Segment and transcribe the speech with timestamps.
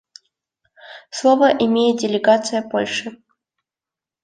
[1.11, 3.21] Слово имеет делегация Польши.